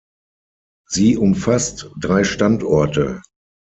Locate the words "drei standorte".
1.95-3.21